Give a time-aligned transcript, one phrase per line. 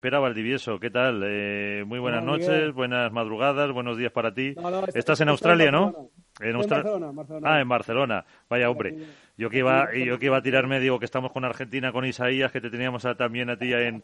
[0.00, 1.22] Pera Valdivieso, ¿qué tal?
[1.26, 4.54] Eh, muy buenas noches, buenas madrugadas, buenos días para ti.
[4.94, 6.10] Estás en Australia, ¿no?
[6.40, 8.24] En, Barcelona, Ah, en Barcelona.
[8.48, 8.96] Vaya, hombre.
[9.36, 12.50] Yo que iba, yo que iba a tirarme, digo que estamos con Argentina, con Isaías,
[12.50, 14.02] que te teníamos también a ti en...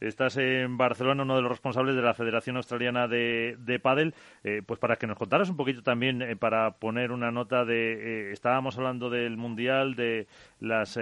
[0.00, 4.14] Estás en Barcelona, uno de los responsables de la Federación Australiana de, de Padel.
[4.44, 8.32] Eh, pues para que nos contaras un poquito también, eh, para poner una nota de...
[8.32, 10.26] estábamos hablando del Mundial, de
[10.60, 10.98] las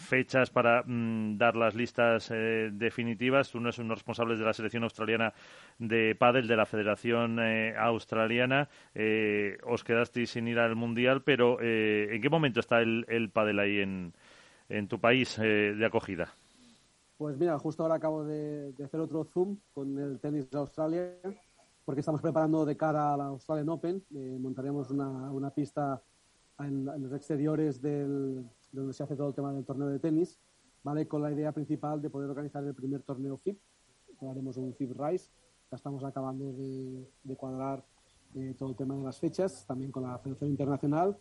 [0.00, 3.54] fechas para mm, dar las listas eh, definitivas.
[3.54, 5.32] Uno de los responsables de la selección australiana
[5.78, 8.68] de pádel de la Federación eh, Australiana.
[8.94, 13.58] Eh, os quedasteis sin ir al Mundial, pero ¿en qué momento está el, el pádel
[13.58, 14.12] ahí en,
[14.68, 16.32] en tu país de acogida?
[17.18, 21.12] Pues mira, justo ahora acabo de, hacer otro Zoom con el tenis de Australia,
[21.84, 24.02] porque estamos preparando de cara a la Australian Open.
[24.40, 26.02] montaremos una, una pista
[26.58, 30.38] en los exteriores del, donde se hace todo el tema del torneo de tenis,
[30.82, 31.06] ¿vale?
[31.06, 33.58] Con la idea principal de poder organizar el primer torneo FIP,
[34.28, 35.30] haremos un FIP Rise,
[35.70, 37.84] ya estamos acabando de, cuadrar
[38.34, 41.16] eh, todo el tema de las fechas, también con la Federación Internacional,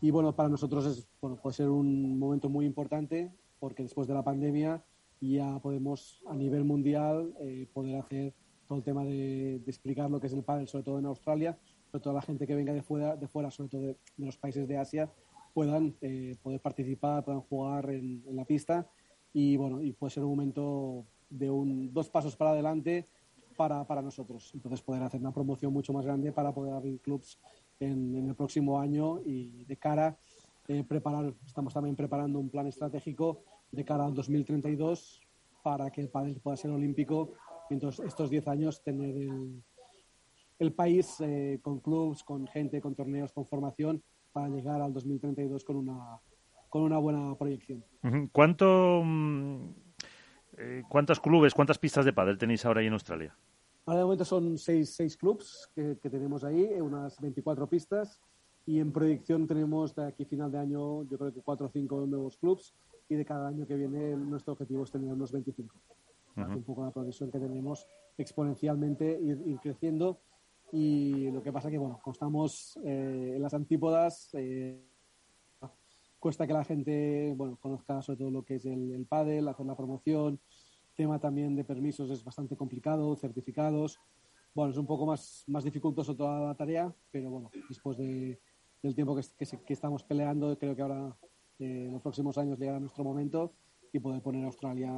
[0.00, 4.14] y bueno, para nosotros es, bueno, puede ser un momento muy importante, porque después de
[4.14, 4.84] la pandemia
[5.20, 8.34] ya podemos a nivel mundial eh, poder hacer
[8.66, 11.58] todo el tema de, explicar lo que es el pádel, sobre todo en Australia,
[11.90, 14.66] sobre todo la gente que venga de fuera, de fuera sobre todo de los países
[14.66, 15.12] de Asia,
[15.52, 18.86] puedan eh, poder participar, puedan jugar en, la pista
[19.32, 23.06] y bueno, y puede ser un momento de un, dos pasos para adelante
[23.56, 24.50] para, para nosotros.
[24.54, 27.38] Entonces poder hacer una promoción mucho más grande para poder abrir clubs
[27.80, 30.18] en, en el próximo año y de cara
[30.68, 35.20] eh, preparar, estamos también preparando un plan estratégico de cara al 2032
[35.62, 37.32] para que el pádel pueda ser olímpico
[37.70, 39.62] entonces estos 10 años tener el,
[40.58, 44.02] el país eh, con clubs, con gente, con torneos, con formación
[44.32, 46.18] para llegar al 2032 con una,
[46.68, 47.84] con una buena proyección.
[48.32, 49.68] ¿Cuánto, mm,
[50.58, 53.36] eh, ¿Cuántos clubes, cuántas pistas de pádel tenéis ahora ahí en Australia?
[53.84, 58.20] Ahora de momento son seis, seis clubs que, tenemos ahí, unas 24 pistas
[58.64, 62.06] y en proyección tenemos de aquí final de año yo creo que cuatro o cinco
[62.06, 62.74] nuevos clubs
[63.08, 65.74] y de cada año que viene nuestro objetivo es tener unos 25.
[66.36, 70.20] Un poco la progresión que tenemos exponencialmente ir creciendo
[70.72, 74.82] y lo que pasa que, bueno, como estamos eh, en las antípodas, eh,
[76.18, 79.66] cuesta que la gente, bueno, conozca sobre todo lo que es el, el pádel, hacer
[79.66, 80.40] la promoción,
[80.96, 84.00] tema también de permisos es bastante complicado, certificados,
[84.54, 88.40] bueno, es un poco más, más dificultoso toda la tarea, pero bueno, después de,
[88.82, 89.22] del tiempo que,
[89.66, 91.14] que, estamos peleando, creo que ahora
[91.58, 93.52] eh, en los próximos años llegará nuestro momento
[93.92, 94.90] y poder poner a Australia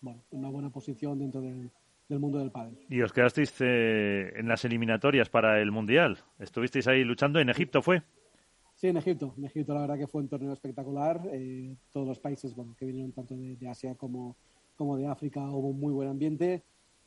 [0.00, 1.70] bueno, en una buena posición dentro del,
[2.08, 2.78] del mundo del pádel.
[2.88, 6.18] Y os quedasteis eh, en las eliminatorias para el Mundial.
[6.38, 8.02] Estuvisteis ahí luchando en Egipto, ¿fue?
[8.74, 9.34] Sí, en Egipto.
[9.36, 11.20] En Egipto la verdad que fue un torneo espectacular.
[11.32, 14.36] Eh, todos los países bueno, que vinieron tanto de, Asia como,
[14.76, 16.62] como de África hubo un muy buen ambiente.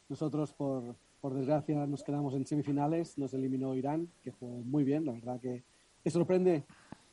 [0.08, 3.18] Nosotros, por, por desgracia, nos quedamos en semifinales.
[3.18, 5.06] Nos eliminó Irán, que fue muy bien.
[5.06, 5.64] La verdad que
[6.04, 6.64] te sorprende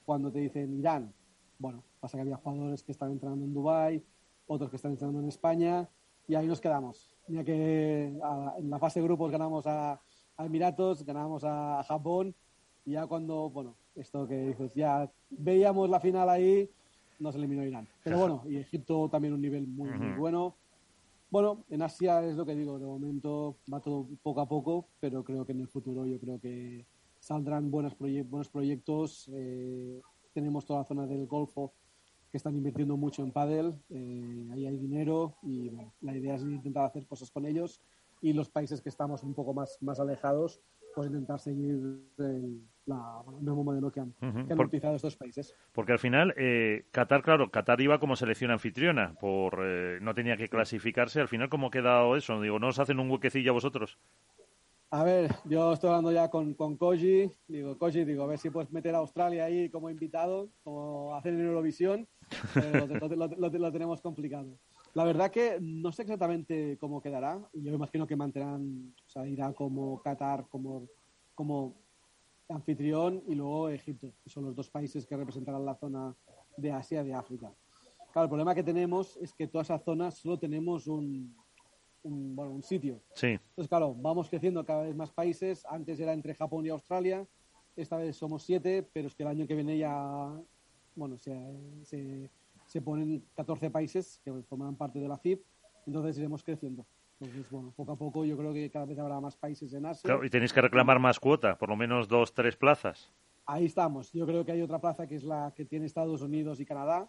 [0.04, 1.14] cuando te dicen Irán.
[1.58, 4.04] Bueno, pasa que había jugadores que están entrando en Dubái,
[4.46, 5.88] otros que están entrando en España
[6.26, 7.17] y ahí nos quedamos.
[7.28, 10.00] Ya que en la fase de grupos ganamos a,
[10.38, 12.34] Emiratos, ganamos a, Japón
[12.84, 16.70] y ya cuando, bueno, esto que dices, ya veíamos la final ahí,
[17.18, 17.88] nos eliminó Irán.
[18.04, 20.54] Pero bueno, y Egipto también un nivel muy, muy bueno.
[21.30, 25.22] Bueno, en Asia es lo que digo, de momento va todo poco a poco, pero
[25.24, 26.86] creo que en el futuro yo creo que
[27.18, 29.28] saldrán buenos, buenos proyectos.
[29.34, 30.00] Eh,
[30.32, 31.74] tenemos toda la zona del Golfo
[32.30, 36.84] que están invirtiendo mucho en pádel, eh, ahí hay dinero y la idea es intentar
[36.84, 37.80] hacer cosas con ellos
[38.20, 40.60] y los países que estamos un poco más, más alejados,
[40.94, 41.78] pues intentar seguir
[42.18, 44.14] el, la, mismo modelo que han,
[44.58, 45.54] utilizado estos países.
[45.72, 50.36] Porque al final, eh, Qatar, claro, Qatar iba como selección anfitriona, por eh, no tenía
[50.36, 51.20] que clasificarse.
[51.20, 52.40] Al final, ¿cómo ha quedado eso?
[52.40, 53.98] Digo, ¿no os hacen un huequecillo a vosotros?
[54.90, 57.30] A ver, yo estoy hablando ya con, con Koji.
[57.46, 61.34] Digo, Koji, digo, a ver si puedes meter a Australia ahí como invitado, como hacer
[61.34, 62.08] en Eurovisión.
[62.54, 64.58] Pero lo, tenemos complicado.
[64.94, 67.40] La verdad que no sé exactamente cómo quedará.
[67.52, 70.88] Yo imagino que mantendrán, o sea, irá como Qatar, como,
[71.34, 71.74] como
[72.48, 76.14] anfitrión y luego Egipto, que son los dos países que representarán la zona
[76.56, 77.52] de Asia y de África.
[78.12, 81.36] Claro, el problema que tenemos es que toda esa zona solo tenemos un,
[82.02, 83.00] un, bueno, un sitio.
[83.14, 83.28] Sí.
[83.28, 85.64] Entonces, claro, vamos creciendo cada vez más países.
[85.66, 87.26] Antes era entre Japón y Australia.
[87.76, 90.32] Esta vez somos siete, pero es que el año que viene ya,
[90.98, 92.28] bueno, se,
[92.66, 95.42] se, ponen 14 países que forman parte de la FIP.
[95.86, 96.84] Entonces iremos creciendo.
[97.20, 100.06] Entonces, bueno, poco a poco yo creo que cada vez habrá más países en Asia.
[100.06, 103.12] Claro, y tenéis que reclamar más cuota, por lo menos dos, tres plazas.
[103.46, 104.12] Ahí estamos.
[104.12, 107.08] Yo creo que hay otra plaza que es la que tiene Estados Unidos y Canadá,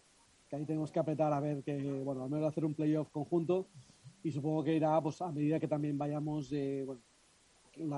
[0.50, 3.68] que ahí tenemos que apretar a ver que, bueno, al menos hacer un playoff conjunto
[4.24, 6.54] y supongo que irá pues, a medida que también vayamos,
[6.86, 7.02] bueno,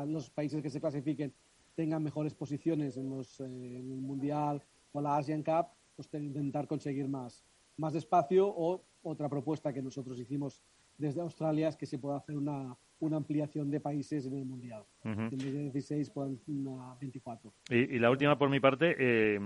[0.06, 1.34] los países que se clasifiquen
[1.76, 4.62] tengan mejores posiciones en, los, en el Mundial
[4.92, 5.68] o la Asian Cup,
[6.08, 7.44] pues intentar conseguir más,
[7.78, 10.62] más espacio o otra propuesta que nosotros hicimos
[10.98, 14.84] desde Australia es que se pueda hacer una, una ampliación de países en el Mundial.
[15.04, 16.40] En vez de 16, puedan
[17.00, 17.52] 24.
[17.70, 19.40] Y, la última por mi parte, eh,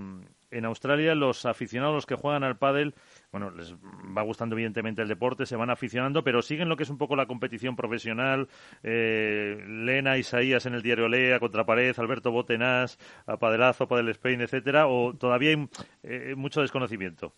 [0.51, 2.93] en Australia los aficionados los que juegan al pádel,
[3.31, 6.89] bueno, les va gustando evidentemente el deporte, se van aficionando, pero siguen lo que es
[6.89, 8.49] un poco la competición profesional.
[8.83, 12.99] Eh, Lena, Isaías en el diario Lea, Contrapared, Alberto Botenás,
[13.39, 15.69] Padelazo, Padel Spain, etcétera, o todavía hay
[16.03, 17.33] eh, mucho desconocimiento.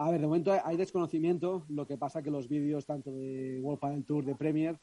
[0.00, 3.80] A ver, de momento hay desconocimiento, lo que pasa que los vídeos tanto de World
[3.80, 4.78] Padel Tour, de Premier,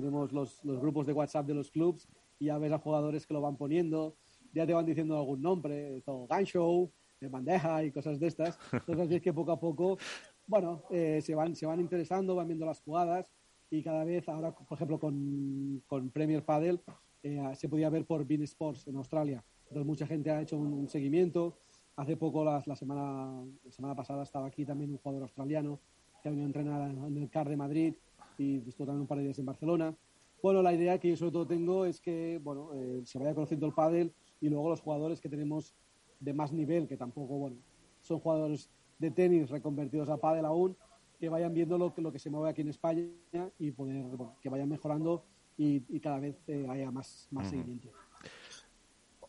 [0.00, 2.08] tenemos los, los grupos de WhatsApp de los clubs
[2.38, 4.16] y ya ves a jugadores que lo van poniendo,
[4.52, 6.90] ya te van diciendo algún nombre, Gun Show,
[7.20, 8.58] de bandeja y cosas de estas.
[8.72, 9.98] Entonces es que poco a poco,
[10.46, 13.32] bueno, eh, se, van, se van interesando, van viendo las jugadas
[13.70, 16.80] y cada vez ahora, por ejemplo, con, con Premier Padel
[17.22, 19.44] eh, se podía ver por Bean Sports en Australia.
[19.64, 21.58] Entonces mucha gente ha hecho un seguimiento
[21.98, 25.80] Hace poco, la, semana, la semana pasada, estaba aquí también un jugador australiano
[26.22, 27.94] que ha venido a entrenar en el CAR de Madrid
[28.38, 29.94] y estuvo también un par de días en Barcelona.
[30.42, 33.66] Bueno, la idea que yo sobre todo tengo es que bueno, eh, se vaya conociendo
[33.66, 35.74] el pádel y luego los jugadores que tenemos
[36.20, 37.56] de más nivel, que tampoco, bueno,
[38.00, 40.76] son jugadores de tenis reconvertidos a pádel aún,
[41.18, 43.10] que vayan viendo lo que, lo que se mueve aquí en España
[43.58, 45.24] y poder, bueno, que vayan mejorando
[45.56, 47.88] y, cada vez eh, haya más, más seguimiento.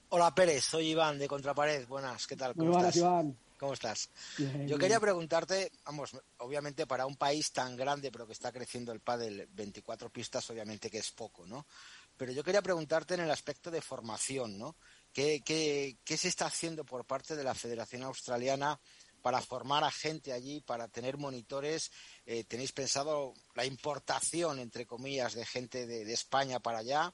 [0.10, 1.88] Hola Pérez, soy Iván de Contrapared.
[1.88, 2.54] Buenas, ¿qué tal?
[2.56, 2.96] ¿Cómo estás?
[2.98, 3.36] Iván.
[3.60, 4.10] ¿Cómo estás?
[4.66, 9.02] Yo quería preguntarte, vamos, obviamente para un país tan grande pero que está creciendo el
[9.02, 11.68] pádel, 24 pistas obviamente que es poco, ¿no?
[12.16, 14.78] Pero yo quería preguntarte en el aspecto de formación, ¿no?
[15.12, 18.80] ¿Qué, qué, se está haciendo por parte de la Federación Australiana
[19.22, 21.92] para formar a gente allí, para tener monitores?
[22.26, 27.14] Eh, ¿Tenéis pensado la importación, entre comillas, de gente de, de España para allá?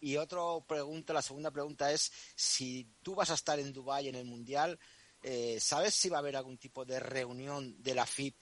[0.00, 4.14] Y otra pregunta, la segunda pregunta es si tú vas a estar en Dubái en
[4.16, 4.78] el Mundial,
[5.26, 8.34] eh, ¿sabes si va a haber algún tipo de reunión de la FIP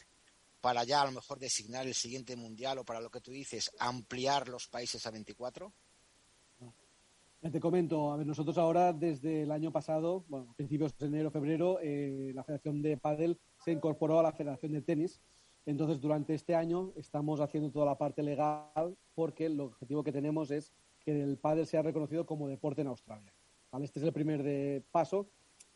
[0.61, 3.71] para ya a lo mejor designar el siguiente Mundial o para lo que tú dices,
[3.79, 5.73] ampliar los países a 24?
[7.53, 11.79] te comento, a ver, nosotros ahora desde el año pasado, bueno, principios de enero, febrero,
[11.81, 15.21] eh, la Federación de Padel se incorporó a la Federación de Tenis.
[15.67, 20.51] Entonces, durante este año estamos haciendo toda la parte legal porque el objetivo que tenemos
[20.51, 20.73] es
[21.05, 23.33] que el pádel sea reconocido como deporte en Australia.
[23.81, 25.29] Este es el primer paso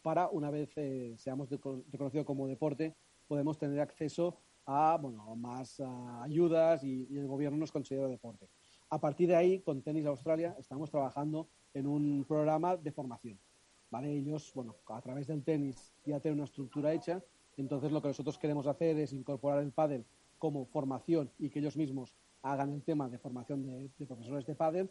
[0.02, 2.94] para, una vez eh, seamos reconocidos como deporte,
[3.26, 5.81] podemos tener acceso a bueno, más
[6.22, 8.48] ayudas y, el gobierno nos considera deporte.
[8.90, 13.38] A partir de ahí, con Tenis Australia, estamos trabajando en un programa de formación.
[13.90, 14.12] ¿vale?
[14.12, 17.22] Ellos, bueno, a través del tenis ya tienen una estructura hecha,
[17.56, 20.04] entonces lo que nosotros queremos hacer es incorporar el pádel
[20.38, 24.54] como formación y que ellos mismos hagan el tema de formación de, de profesores de
[24.54, 24.90] pádel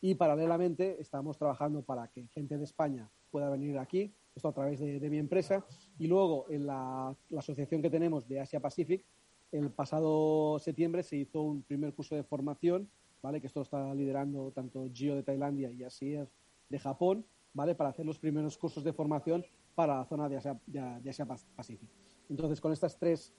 [0.00, 4.80] y paralelamente estamos trabajando para que gente de España pueda venir aquí, esto a través
[4.80, 5.64] de, mi empresa.
[5.98, 9.04] Y luego en la, asociación que tenemos de Asia Pacific,
[9.52, 12.88] el pasado septiembre se hizo un primer curso de formación,
[13.22, 13.40] ¿vale?
[13.40, 16.28] que esto está liderando tanto Gio de Tailandia y Asier
[16.68, 17.74] de Japón, ¿vale?
[17.74, 19.44] para hacer los primeros cursos de formación
[19.74, 21.88] para la zona de Asia, de, Asia Pacific.
[22.28, 23.32] Entonces, con estas tres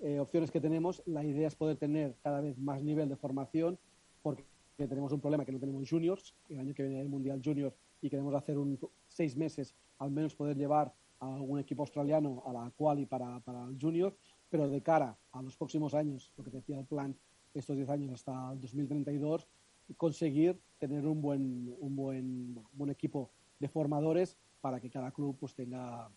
[0.00, 3.78] eh, opciones que tenemos, la idea es poder tener cada vez más nivel de formación,
[4.22, 4.44] porque
[4.78, 7.74] que tenemos un problema que no tenemos juniors, el año que viene el Mundial Junior
[8.00, 8.78] y queremos hacer un
[9.18, 13.64] seis meses, al menos poder llevar a algún equipo australiano a la quali para, para
[13.64, 14.16] el junior,
[14.48, 17.16] pero de cara a los próximos años, lo que decía el plan,
[17.52, 19.48] estos 10 años hasta el 2032,
[19.96, 25.54] conseguir tener un buen, un buen, buen equipo de formadores para que cada club pues
[25.54, 26.08] tenga,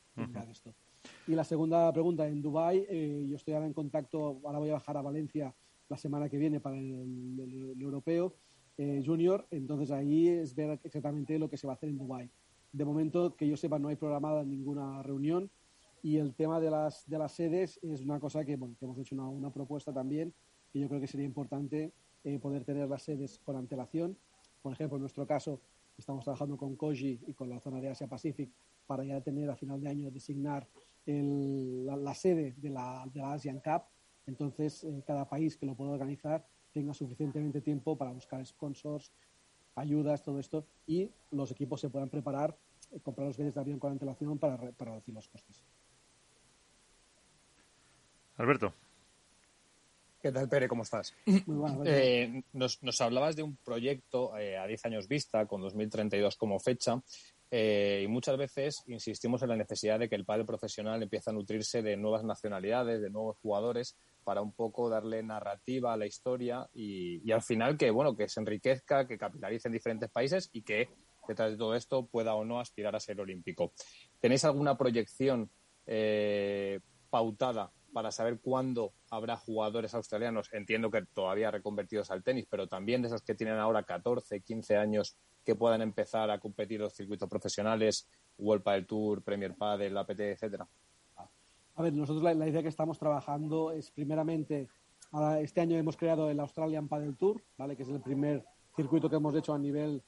[0.50, 0.74] esto.
[1.28, 4.74] Y la segunda pregunta, en Dubai eh, yo estoy ahora en contacto, ahora voy a
[4.74, 5.56] bajar a Valencia
[5.90, 8.36] la semana que viene para el europeo
[8.78, 12.30] eh, junior, entonces ahí es ver exactamente lo que se va a hacer en Dubai.
[12.72, 15.50] De momento, que yo sepa, no hay programada ninguna reunión
[16.04, 19.16] y el tema de las, de las sedes es una cosa que, que hemos hecho
[19.16, 20.34] una, propuesta también
[20.74, 21.92] y yo creo que sería importante
[22.24, 24.18] eh, poder tener las sedes con antelación.
[24.62, 25.60] Por ejemplo, en nuestro caso,
[25.98, 28.50] estamos trabajando con Koji y con la zona de Asia Pacific
[28.88, 30.68] para ya tener a final de año designar
[31.06, 33.84] la, sede de la, de la Asian Cup.
[34.26, 39.12] Entonces, eh, cada país que lo pueda organizar tenga suficientemente tiempo para buscar sponsors,
[39.82, 42.58] ayudas, todo esto, y los equipos se puedan preparar,
[42.92, 45.64] eh, comprar los billetes de avión con antelación para, para reducir los costes.
[48.38, 48.74] Alberto.
[50.22, 50.68] ¿Qué tal, Pere?
[50.68, 51.16] ¿Cómo estás?
[51.26, 56.36] Muy eh, nos, nos, hablabas de un proyecto eh, a 10 años vista, con 2032
[56.36, 57.02] como fecha,
[57.54, 61.82] y muchas veces insistimos en la necesidad de que el padre profesional empiece a nutrirse
[61.82, 67.32] de nuevas nacionalidades, de nuevos jugadores, para un poco darle narrativa a la historia y,
[67.32, 70.90] al final que, bueno, que se enriquezca, que capitalice en diferentes países y que
[71.28, 73.74] detrás de todo esto pueda o no aspirar a ser olímpico.
[74.20, 75.50] ¿Tenéis alguna proyección
[75.86, 80.52] eh, pautada para saber cuándo habrá jugadores australianos?
[80.54, 84.78] Entiendo que todavía reconvertidos al tenis, pero también de esos que tienen ahora 14, 15
[84.78, 90.20] años que puedan empezar a competir los circuitos profesionales, World Padel Tour, Premier Padel, APT,
[90.20, 90.68] etcétera.
[91.82, 94.70] A ver, nosotros la, idea que estamos trabajando es primeramente,
[95.40, 97.76] este año hemos creado el Australian Padel Tour, ¿vale?
[97.76, 98.46] que es el primer
[98.76, 100.04] circuito que hemos hecho a nivel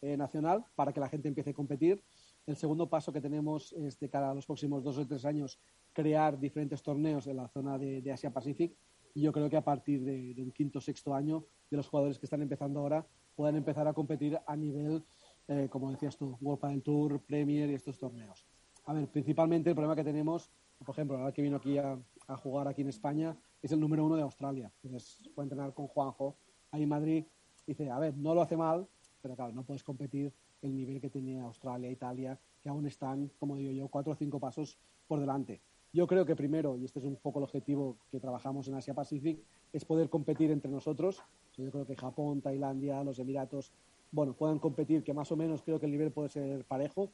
[0.00, 2.00] eh, nacional para que la gente empiece a competir.
[2.46, 5.58] El segundo paso que tenemos es de cara a los próximos dos o tres años
[5.92, 8.76] crear diferentes torneos en la zona de, Asia Pacific
[9.12, 12.20] y yo creo que a partir de, un quinto o sexto año de los jugadores
[12.20, 15.04] que están empezando ahora puedan empezar a competir a nivel,
[15.48, 18.46] eh, como decías tú, World Padel Tour, Premier y estos torneos.
[18.84, 20.52] A ver, principalmente el problema que tenemos
[20.84, 21.98] por ejemplo, ahora que vino aquí a,
[22.42, 24.70] jugar aquí en España, es el número uno de Australia.
[24.82, 26.36] Entonces fue a entrenar con Juanjo
[26.70, 27.24] ahí en Madrid.
[27.66, 28.86] Dice, a ver, no lo hace mal,
[29.22, 30.32] pero claro, no puedes competir
[30.62, 34.38] el nivel que tenía Australia, Italia, que aún están, como digo yo, cuatro o cinco
[34.38, 35.60] pasos por delante.
[35.92, 38.94] Yo creo que primero, y este es un poco el objetivo que trabajamos en Asia
[38.94, 39.40] Pacific,
[39.72, 41.22] es poder competir entre nosotros.
[41.56, 43.72] Yo creo que Japón, Tailandia, los Emiratos,
[44.10, 47.10] bueno, puedan competir, que más o menos creo que el nivel puede ser parejo.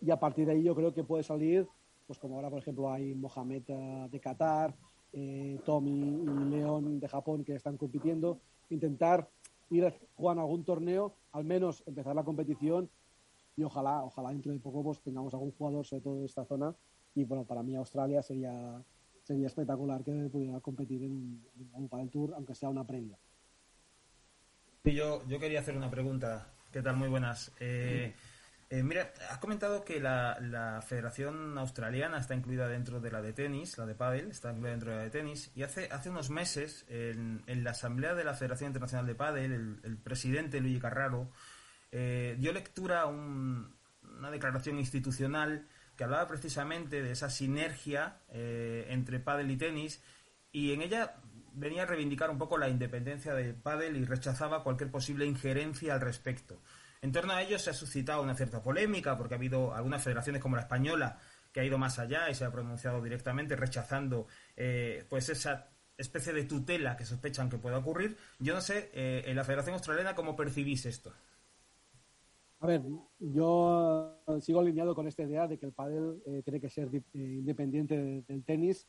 [0.00, 1.66] Y a partir de ahí yo creo que puede salir
[2.08, 4.74] pues como ahora, por ejemplo, hay Mohamed eh, de Qatar,
[5.12, 9.28] eh, Tommy y León de Japón que están compitiendo, intentar
[9.68, 12.88] ir a jugar algún torneo, al menos empezar la competición
[13.56, 16.74] y ojalá, ojalá dentro de poco pues, tengamos algún jugador, sobre todo de esta zona.
[17.14, 18.82] Y bueno, para mí Australia sería,
[19.22, 23.18] sería espectacular que pudiera competir en, en para el Tour, aunque sea una previa.
[24.84, 26.54] yo, yo quería hacer una pregunta.
[26.72, 26.96] ¿Qué tal?
[26.96, 27.52] Muy buenas.
[27.60, 28.14] Eh,
[28.70, 33.78] eh, mira, has comentado que la, Federación Australiana está incluida dentro de la de tenis,
[33.78, 36.84] la de pádel, está incluida dentro de la de tenis, y hace, hace unos meses,
[36.88, 41.30] en, la Asamblea de la Federación Internacional de Pádel, el, presidente Luigi Carraro
[41.92, 49.18] eh, dio lectura a una declaración institucional que hablaba precisamente de esa sinergia eh, entre
[49.18, 50.02] pádel y tenis,
[50.52, 51.16] y en ella
[51.54, 56.00] venía a reivindicar un poco la independencia de pádel y rechazaba cualquier posible injerencia al
[56.00, 56.60] respecto.
[57.00, 60.42] En torno a ello se ha suscitado una cierta polémica porque ha habido algunas federaciones
[60.42, 61.18] como la española
[61.52, 64.26] que ha ido más allá y se ha pronunciado directamente rechazando
[64.56, 68.16] eh, pues esa especie de tutela que sospechan que pueda ocurrir.
[68.38, 71.12] Yo no sé, eh, en la Federación Australiana, ¿cómo percibís esto?
[72.60, 72.82] A ver,
[73.20, 78.24] yo sigo alineado con esta idea de que el pádel eh, tiene que ser independiente
[78.26, 78.88] del tenis,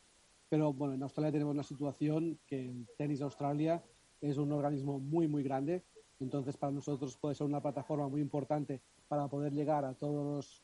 [0.49, 3.83] pero bueno, en Australia tenemos una situación que el tenis de Australia
[4.21, 5.83] es un organismo muy, muy grande
[6.19, 10.63] entonces, para nosotros puede ser una plataforma muy importante para poder llegar a, todos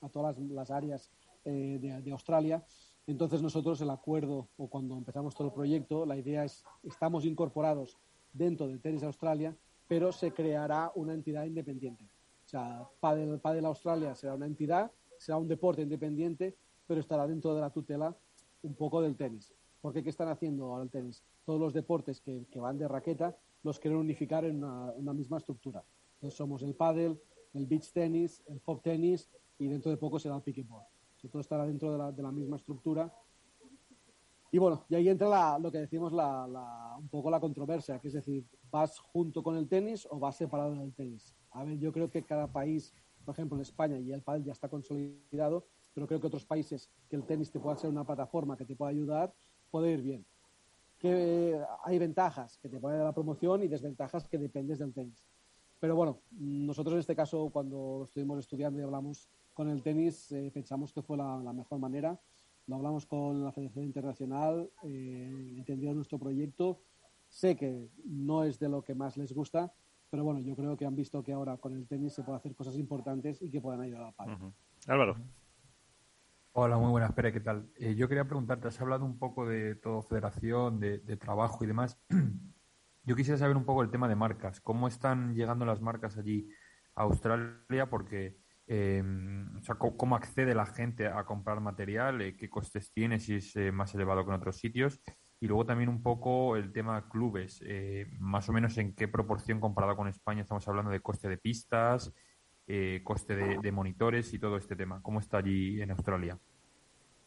[0.00, 1.10] a todas las, áreas
[1.44, 2.64] eh, de, Australia.
[3.06, 7.98] Entonces, nosotros el acuerdo o cuando empezamos todo el proyecto, la idea es, estamos incorporados
[8.32, 9.56] dentro del Tenis Australia,
[9.88, 12.04] pero se creará una entidad independiente.
[12.46, 16.56] O sea, Padel, Padel Australia será una entidad, será un deporte independiente,
[16.86, 18.16] pero estará dentro de la tutela
[18.62, 19.52] un poco del tenis.
[19.80, 21.24] Porque ¿qué están haciendo ahora el tenis?
[21.44, 25.84] Todos los deportes que van de raqueta los quieren unificar en una, misma estructura.
[26.14, 27.18] Entonces somos el paddle,
[27.54, 30.84] el beach tennis, el hop tennis y dentro de poco será el pickleball.
[31.30, 33.12] todo estará dentro de la, la, misma estructura.
[34.50, 38.14] Y bueno, y ahí entra lo que decimos la, un poco la controversia, que es
[38.14, 41.34] decir, ¿vas junto con el tenis o vas separado del tenis?
[41.52, 44.52] A ver, yo creo que cada país, por ejemplo en España y el paddle ya
[44.52, 48.56] está consolidado, pero creo que otros países que el tenis te pueda ser una plataforma
[48.56, 49.32] que te pueda ayudar,
[49.70, 50.26] puede ir bien
[51.02, 55.26] que hay ventajas que te ponen a la promoción y desventajas que dependes del tenis.
[55.80, 60.52] Pero bueno, nosotros en este caso, cuando estuvimos estudiando y hablamos con el tenis, eh,
[60.54, 62.16] pensamos que fue la, mejor manera.
[62.68, 66.78] Lo hablamos con la Federación Internacional, eh, entendieron nuestro proyecto.
[67.28, 69.72] Sé que no es de lo que más les gusta,
[70.08, 72.54] pero bueno, yo creo que han visto que ahora con el tenis se puede hacer
[72.54, 74.38] cosas importantes y que pueden ayudar al país.
[74.86, 75.16] Álvaro.
[76.54, 77.70] Hola, muy buenas, Pere, ¿qué tal?
[77.76, 81.98] Eh, yo quería preguntarte, has hablado un poco de todo federación, de, trabajo y demás.
[83.04, 84.60] Yo quisiera saber un poco el tema de marcas.
[84.60, 86.50] ¿Cómo están llegando las marcas allí
[86.94, 87.88] a Australia?
[87.88, 92.20] Porque, em, o sea, ¿cómo, accede la gente a comprar material?
[92.20, 93.18] Eh, ¿Qué costes tiene?
[93.18, 95.00] Si es eh, más elevado que en otros sitios.
[95.40, 97.64] Y luego también un poco el tema clubes.
[98.20, 102.12] más o menos en qué proporción comparado con España estamos hablando de coste de pistas,
[102.66, 105.00] eh, coste de, monitores y todo este tema.
[105.02, 106.38] ¿Cómo está allí en Australia?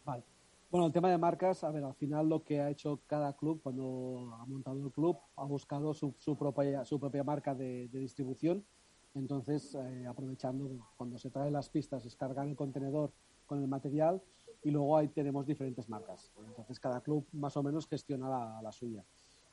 [0.06, 0.24] Vale.
[0.72, 3.62] Bueno, el tema de marcas, a ver, al final lo que ha hecho cada club
[3.62, 6.84] cuando ha montado el club, ha buscado su, propia,
[7.24, 8.66] marca de, distribución.
[9.14, 13.14] Entonces, eh, aprovechando cuando se traen las pistas, es cargar el contenedor
[13.46, 14.22] con el material
[14.64, 16.32] y luego ahí tenemos diferentes marcas.
[16.48, 19.06] Entonces cada club más o menos gestiona la, suya.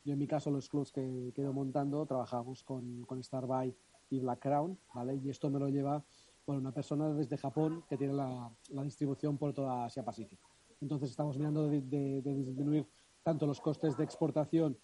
[0.04, 3.74] Yo en mi caso los clubs que, que he ido montando trabajamos con, con Starbuy
[4.12, 5.16] y Black Crown, ¿vale?
[5.16, 6.04] Y esto me lo lleva
[6.46, 10.50] bueno, una persona desde Japón que tiene la, la distribución por toda Asia Pacífico.
[10.82, 12.86] Entonces estamos mirando de, de, disminuir
[13.22, 14.76] tanto los costes de exportación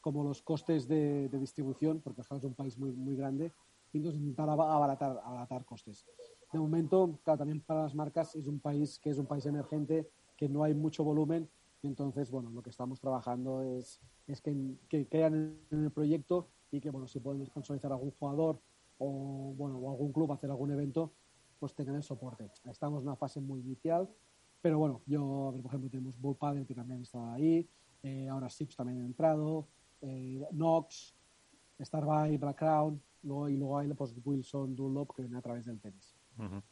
[0.00, 3.52] como los costes de, distribución, porque es un país muy, muy grande,
[3.92, 6.06] y entonces intentar abaratar, abaratar costes.
[6.52, 10.08] De momento, claro, también para las marcas es un país que es un país emergente,
[10.36, 11.48] que no hay mucho volumen,
[11.82, 16.80] entonces, bueno, lo que estamos trabajando es, es que, que crean en el proyecto y
[16.80, 18.60] que, bueno, si pueden sponsorizar algún jugador
[18.98, 21.12] o, bueno, o algún club hacer algún evento,
[21.58, 22.50] pues tengan el soporte.
[22.64, 24.08] Estamos en una fase muy inicial,
[24.60, 27.68] pero bueno, yo, por ejemplo, tenemos Bull Paddle que también está ahí,
[28.02, 29.68] eh, ahora Sips también ha entrado,
[30.02, 31.14] eh, Nox,
[31.80, 35.80] Starbuy, Black Crown, luego, y luego hay pues, Wilson, Dunlop que viene a través del
[35.80, 36.16] tenis.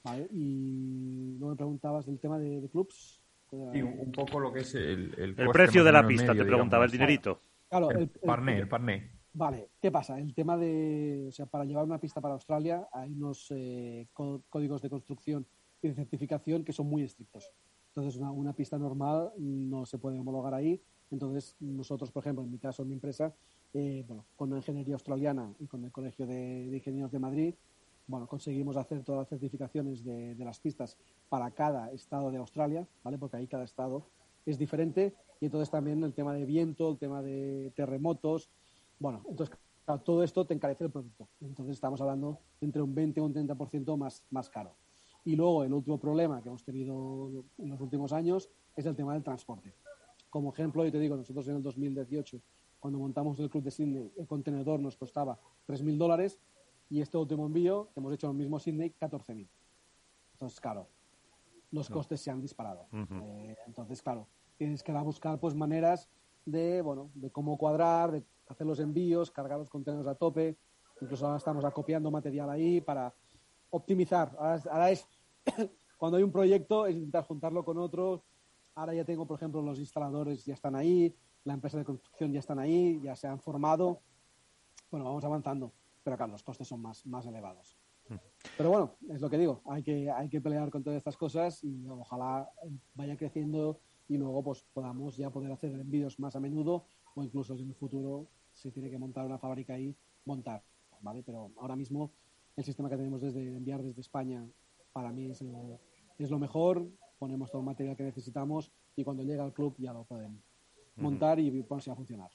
[0.02, 0.28] ¿Vale?
[0.30, 3.22] Y luego me preguntabas del tema de, clubs.
[3.50, 6.90] Sí, un poco lo que es el, el, precio de la pista, te preguntaba, el
[6.90, 7.40] dinerito.
[7.68, 9.13] Claro, el, parné, el parné.
[9.36, 10.20] Vale, ¿qué pasa?
[10.20, 14.80] El tema de, o sea, para llevar una pista para Australia hay unos eh, códigos
[14.80, 15.44] de construcción
[15.82, 17.52] y de certificación que son muy estrictos.
[17.88, 20.80] Entonces, una, pista normal no se puede homologar ahí.
[21.10, 23.34] Entonces, nosotros, por ejemplo, en mi caso, en mi empresa,
[23.72, 27.54] eh, bueno, con la ingeniería australiana y con el Colegio de, Ingenieros de Madrid,
[28.06, 30.96] bueno, conseguimos hacer todas las certificaciones de, de, las pistas
[31.28, 33.18] para cada estado de Australia, ¿vale?
[33.18, 34.06] Porque ahí cada estado
[34.46, 38.50] es diferente y entonces también el tema de viento, el tema de terremotos,
[38.98, 39.56] bueno, entonces
[40.04, 41.28] todo esto te encarece el producto.
[41.40, 44.74] Entonces estamos hablando entre un 20 o un 30% más, más caro.
[45.24, 49.14] Y luego el último problema que hemos tenido en los últimos años es el tema
[49.14, 49.74] del transporte.
[50.30, 52.40] Como ejemplo, yo te digo, nosotros en el 2018,
[52.80, 56.38] cuando montamos el club de Sydney, el contenedor nos costaba 3.000 dólares
[56.90, 59.48] y este último envío que hemos hecho en el mismo Sydney, 14.000.
[60.32, 60.88] Entonces, claro,
[61.70, 62.86] los costes se han disparado.
[62.92, 66.10] Eh, entonces, claro, tienes que buscar pues maneras
[66.44, 70.58] de, bueno, de cómo cuadrar, de hacer los envíos, cargar los contenedores a tope.
[71.00, 73.14] Incluso ahora estamos acopiando material ahí para
[73.70, 74.34] optimizar.
[74.38, 75.06] Ahora, es,
[75.98, 78.22] cuando hay un proyecto, es intentar juntarlo con otros.
[78.74, 82.40] Ahora ya tengo, por ejemplo, los instaladores ya están ahí, la empresa de construcción ya
[82.40, 84.00] están ahí, ya se han formado.
[84.90, 87.76] Bueno, vamos avanzando, pero claro, los costes son más, más elevados.
[88.08, 88.14] Mm.
[88.56, 91.62] Pero bueno, es lo que digo, hay que, hay que pelear con todas estas cosas
[91.64, 92.48] y ojalá
[92.94, 97.54] vaya creciendo y luego pues podamos ya poder hacer envíos más a menudo o incluso
[97.54, 100.62] en el futuro si tiene que montar una fábrica ahí, montar,
[101.00, 101.22] ¿vale?
[101.22, 102.12] Pero ahora mismo
[102.56, 104.46] el sistema que tenemos desde enviar desde España
[104.92, 105.80] para mí es lo,
[106.18, 109.92] es lo mejor, ponemos todo el material que necesitamos y cuando llega al club ya
[109.92, 110.40] lo pueden
[110.96, 112.30] montar y ponerse a funcionar.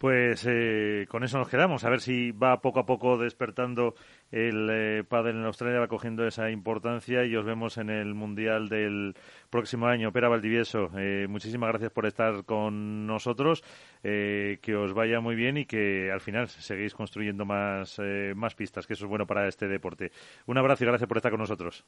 [0.00, 3.94] Pues eh, con eso nos quedamos, a ver si va poco a poco despertando
[4.30, 9.14] el eh, en Australia, va cogiendo esa importancia y os vemos en el Mundial del
[9.50, 10.10] próximo año.
[10.10, 13.62] Pera Valdivieso, eh, muchísimas gracias por estar con nosotros,
[14.02, 18.00] eh, que os vaya muy bien y que al final seguís construyendo más,
[18.36, 20.12] más pistas, que eso es bueno para este deporte.
[20.46, 21.84] Un abrazo y gracias por estar con nosotros.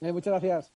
[0.00, 0.72] muchas gracias.